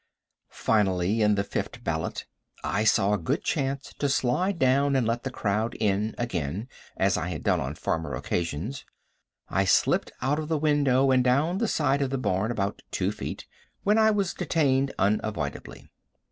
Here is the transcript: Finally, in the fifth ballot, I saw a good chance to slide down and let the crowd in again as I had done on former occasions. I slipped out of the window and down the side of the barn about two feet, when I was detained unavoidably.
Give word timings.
Finally, 0.55 1.21
in 1.21 1.35
the 1.35 1.43
fifth 1.43 1.83
ballot, 1.83 2.25
I 2.63 2.85
saw 2.85 3.13
a 3.13 3.19
good 3.19 3.43
chance 3.43 3.93
to 3.99 4.09
slide 4.09 4.57
down 4.57 4.95
and 4.95 5.05
let 5.05 5.21
the 5.21 5.29
crowd 5.29 5.75
in 5.75 6.15
again 6.17 6.69
as 6.97 7.17
I 7.17 7.27
had 7.27 7.43
done 7.43 7.59
on 7.59 7.75
former 7.75 8.15
occasions. 8.15 8.83
I 9.47 9.65
slipped 9.65 10.11
out 10.19 10.39
of 10.39 10.47
the 10.47 10.57
window 10.57 11.11
and 11.11 11.23
down 11.23 11.59
the 11.59 11.67
side 11.67 12.01
of 12.01 12.09
the 12.09 12.17
barn 12.17 12.49
about 12.49 12.81
two 12.89 13.11
feet, 13.11 13.45
when 13.83 13.99
I 13.99 14.09
was 14.09 14.33
detained 14.33 14.91
unavoidably. 14.97 15.87